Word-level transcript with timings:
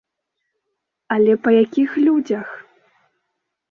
Але 1.17 1.33
па 1.45 1.49
якіх 1.63 1.89
людзях? 2.09 2.47